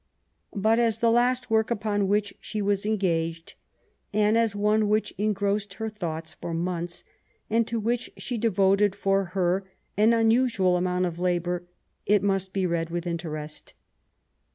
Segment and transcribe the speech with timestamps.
[0.55, 3.53] But, as the last work upon which she was engaged,
[4.11, 7.03] and as one which engrossed her thoughts for months,
[7.51, 9.63] and to which she devoted, for her,
[9.97, 11.65] an un usual amount of labour,
[12.07, 13.75] it must be read with interest.